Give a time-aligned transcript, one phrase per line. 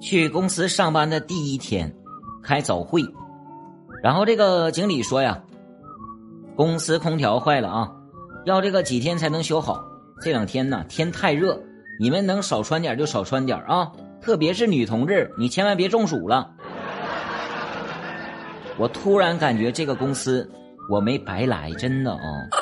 [0.00, 1.94] 去公司上班的第一天
[2.42, 3.02] 开早会。
[4.02, 5.42] 然后这个经理说呀
[6.56, 7.92] 公司空调坏了啊
[8.46, 9.84] 要这个几天才能修好。
[10.22, 11.62] 这两天呢天太热
[11.98, 13.90] 你们能少穿点就少穿点啊
[14.20, 16.50] 特别是女同志你千万别中暑了。
[18.78, 20.50] 我突然感觉这个公司
[20.90, 22.59] 我没白来真的啊。